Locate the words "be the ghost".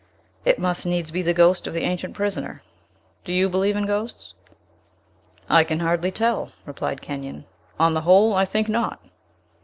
1.11-1.67